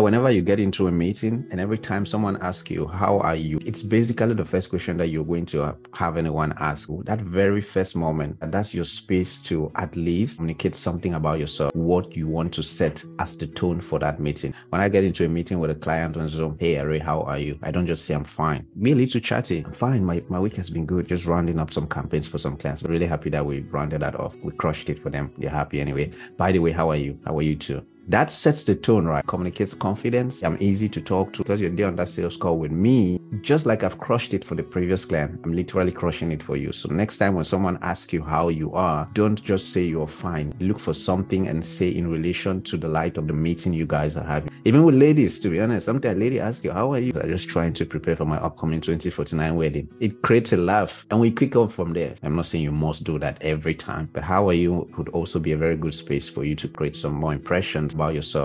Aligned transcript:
Whenever 0.00 0.30
you 0.30 0.40
get 0.40 0.58
into 0.58 0.86
a 0.86 0.90
meeting 0.90 1.46
and 1.50 1.60
every 1.60 1.76
time 1.76 2.06
someone 2.06 2.38
asks 2.40 2.70
you, 2.70 2.86
How 2.86 3.18
are 3.18 3.34
you? 3.34 3.60
It's 3.66 3.82
basically 3.82 4.32
the 4.32 4.46
first 4.46 4.70
question 4.70 4.96
that 4.96 5.08
you're 5.08 5.26
going 5.26 5.44
to 5.46 5.76
have 5.92 6.16
anyone 6.16 6.54
ask. 6.56 6.88
That 7.04 7.20
very 7.20 7.60
first 7.60 7.94
moment, 7.94 8.38
that's 8.40 8.72
your 8.72 8.84
space 8.84 9.42
to 9.42 9.70
at 9.74 9.94
least 9.96 10.38
communicate 10.38 10.74
something 10.74 11.14
about 11.14 11.38
yourself, 11.38 11.74
what 11.74 12.16
you 12.16 12.28
want 12.28 12.54
to 12.54 12.62
set 12.62 13.04
as 13.18 13.36
the 13.36 13.46
tone 13.46 13.78
for 13.78 13.98
that 13.98 14.20
meeting. 14.20 14.54
When 14.70 14.80
I 14.80 14.88
get 14.88 15.04
into 15.04 15.26
a 15.26 15.28
meeting 15.28 15.60
with 15.60 15.70
a 15.70 15.74
client 15.74 16.16
on 16.16 16.28
Zoom, 16.28 16.56
Hey, 16.58 16.76
how 16.98 17.20
are 17.20 17.38
you? 17.38 17.58
I 17.62 17.70
don't 17.70 17.86
just 17.86 18.06
say 18.06 18.14
I'm 18.14 18.24
fine. 18.24 18.66
Be 18.80 18.92
a 18.92 18.94
little 18.94 19.20
chatty. 19.20 19.64
I'm 19.66 19.74
fine. 19.74 20.02
My, 20.02 20.24
my 20.30 20.40
week 20.40 20.56
has 20.56 20.70
been 20.70 20.86
good. 20.86 21.08
Just 21.08 21.26
rounding 21.26 21.58
up 21.58 21.70
some 21.70 21.86
campaigns 21.86 22.26
for 22.26 22.38
some 22.38 22.56
clients. 22.56 22.84
Really 22.84 23.06
happy 23.06 23.28
that 23.30 23.44
we 23.44 23.60
rounded 23.60 24.00
that 24.00 24.18
off. 24.18 24.34
We 24.42 24.52
crushed 24.52 24.88
it 24.88 24.98
for 24.98 25.10
them. 25.10 25.30
They're 25.36 25.50
happy 25.50 25.78
anyway. 25.78 26.10
By 26.38 26.52
the 26.52 26.60
way, 26.60 26.72
how 26.72 26.88
are 26.90 26.96
you? 26.96 27.18
How 27.26 27.36
are 27.36 27.42
you 27.42 27.54
too? 27.54 27.84
That 28.10 28.32
sets 28.32 28.64
the 28.64 28.74
tone, 28.74 29.06
right? 29.06 29.24
Communicates 29.24 29.72
confidence. 29.72 30.42
I'm 30.42 30.56
easy 30.58 30.88
to 30.88 31.00
talk 31.00 31.32
to 31.32 31.44
because 31.44 31.60
you're 31.60 31.70
there 31.70 31.86
on 31.86 31.94
that 31.94 32.08
sales 32.08 32.36
call 32.36 32.58
with 32.58 32.72
me. 32.72 33.20
Just 33.40 33.66
like 33.66 33.84
I've 33.84 34.00
crushed 34.00 34.34
it 34.34 34.44
for 34.44 34.56
the 34.56 34.64
previous 34.64 35.04
client, 35.04 35.40
I'm 35.44 35.52
literally 35.52 35.92
crushing 35.92 36.32
it 36.32 36.42
for 36.42 36.56
you. 36.56 36.72
So 36.72 36.88
next 36.88 37.18
time 37.18 37.36
when 37.36 37.44
someone 37.44 37.78
asks 37.82 38.12
you 38.12 38.20
how 38.20 38.48
you 38.48 38.72
are, 38.74 39.08
don't 39.12 39.40
just 39.40 39.72
say 39.72 39.84
you're 39.84 40.08
fine. 40.08 40.52
Look 40.58 40.80
for 40.80 40.92
something 40.92 41.46
and 41.46 41.64
say 41.64 41.90
in 41.90 42.10
relation 42.10 42.62
to 42.62 42.76
the 42.76 42.88
light 42.88 43.16
of 43.16 43.28
the 43.28 43.32
meeting 43.32 43.72
you 43.72 43.86
guys 43.86 44.16
are 44.16 44.24
having. 44.24 44.50
Even 44.64 44.84
with 44.84 44.96
ladies, 44.96 45.38
to 45.40 45.48
be 45.48 45.60
honest, 45.60 45.86
sometimes 45.86 46.16
a 46.16 46.20
lady 46.20 46.40
asks 46.40 46.64
you, 46.64 46.72
How 46.72 46.92
are 46.92 46.98
you? 46.98 47.12
I'm 47.14 47.30
just 47.30 47.48
trying 47.48 47.74
to 47.74 47.86
prepare 47.86 48.16
for 48.16 48.24
my 48.24 48.38
upcoming 48.38 48.80
2049 48.80 49.54
wedding. 49.54 49.88
It 50.00 50.20
creates 50.22 50.52
a 50.52 50.56
laugh 50.56 51.06
and 51.12 51.20
we 51.20 51.30
kick 51.30 51.54
off 51.54 51.74
from 51.74 51.92
there. 51.92 52.16
I'm 52.24 52.34
not 52.34 52.46
saying 52.46 52.64
you 52.64 52.72
must 52.72 53.04
do 53.04 53.20
that 53.20 53.40
every 53.40 53.76
time, 53.76 54.10
but 54.12 54.24
how 54.24 54.48
are 54.48 54.54
you 54.54 54.90
could 54.92 55.10
also 55.10 55.38
be 55.38 55.52
a 55.52 55.56
very 55.56 55.76
good 55.76 55.94
space 55.94 56.28
for 56.28 56.42
you 56.42 56.56
to 56.56 56.66
create 56.66 56.96
some 56.96 57.14
more 57.14 57.32
impressions 57.32 57.94
about 58.00 58.14
yourself 58.14 58.38